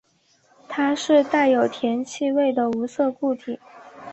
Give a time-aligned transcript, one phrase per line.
[0.67, 3.59] 它是带有甜气味的无色固体。